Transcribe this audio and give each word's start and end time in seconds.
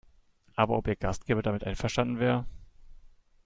Aber 0.55 0.77
ob 0.77 0.87
ihr 0.87 0.95
Gastgeber 0.95 1.43
damit 1.43 1.63
einverstanden 1.63 2.17
wäre? 2.19 2.47